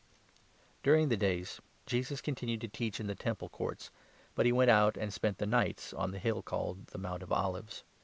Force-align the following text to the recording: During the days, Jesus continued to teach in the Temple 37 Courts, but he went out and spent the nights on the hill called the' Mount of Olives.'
During 0.81 1.09
the 1.09 1.15
days, 1.15 1.61
Jesus 1.85 2.21
continued 2.21 2.61
to 2.61 2.67
teach 2.67 2.99
in 2.99 3.05
the 3.05 3.13
Temple 3.13 3.49
37 3.49 3.57
Courts, 3.59 3.91
but 4.33 4.47
he 4.47 4.51
went 4.51 4.71
out 4.71 4.97
and 4.97 5.13
spent 5.13 5.37
the 5.37 5.45
nights 5.45 5.93
on 5.93 6.09
the 6.09 6.17
hill 6.17 6.41
called 6.41 6.87
the' 6.87 6.97
Mount 7.07 7.21
of 7.21 7.31
Olives.' 7.31 7.83